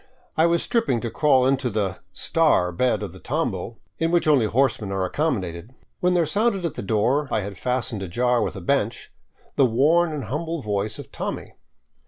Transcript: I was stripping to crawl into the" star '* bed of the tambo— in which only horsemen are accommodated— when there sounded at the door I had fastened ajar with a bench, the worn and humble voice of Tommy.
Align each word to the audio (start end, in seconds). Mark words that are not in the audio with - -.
I 0.35 0.47
was 0.47 0.63
stripping 0.63 0.99
to 1.01 1.11
crawl 1.11 1.45
into 1.45 1.69
the" 1.69 1.99
star 2.27 2.71
'* 2.71 2.71
bed 2.71 3.03
of 3.03 3.11
the 3.11 3.19
tambo— 3.19 3.77
in 3.99 4.09
which 4.09 4.27
only 4.27 4.47
horsemen 4.47 4.91
are 4.91 5.05
accommodated— 5.05 5.69
when 5.99 6.15
there 6.15 6.25
sounded 6.25 6.65
at 6.65 6.73
the 6.73 6.81
door 6.81 7.27
I 7.29 7.41
had 7.41 7.55
fastened 7.55 8.01
ajar 8.01 8.41
with 8.41 8.55
a 8.55 8.61
bench, 8.61 9.11
the 9.57 9.65
worn 9.67 10.11
and 10.11 10.23
humble 10.23 10.63
voice 10.63 10.97
of 10.97 11.11
Tommy. 11.11 11.53